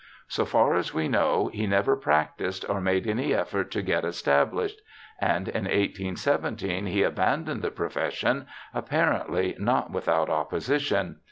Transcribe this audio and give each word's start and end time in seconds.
So 0.27 0.45
far 0.45 0.73
as 0.73 0.95
we 0.95 1.07
know 1.07 1.51
he 1.53 1.67
never 1.67 1.95
practised 1.95 2.65
or 2.67 2.81
made 2.81 3.05
any 3.05 3.35
effort 3.35 3.69
to 3.69 3.83
get 3.83 4.03
established; 4.03 4.81
and 5.19 5.47
in 5.47 5.65
1817 5.65 6.87
he 6.87 7.03
abandoned 7.03 7.61
the 7.61 7.69
profession, 7.69 8.47
apparently 8.73 9.55
not 9.59 9.91
without 9.91 10.27
opposition. 10.27 11.17